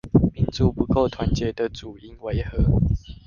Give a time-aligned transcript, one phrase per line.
[0.33, 2.57] 民族不夠團結的主因為何？